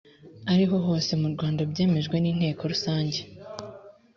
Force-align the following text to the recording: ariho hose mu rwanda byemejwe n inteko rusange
ariho 0.53 0.75
hose 0.85 1.11
mu 1.21 1.27
rwanda 1.33 1.61
byemejwe 1.71 2.15
n 2.19 2.25
inteko 2.31 2.61
rusange 2.71 3.19